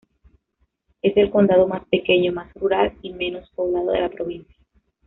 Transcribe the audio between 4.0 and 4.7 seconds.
la provincia.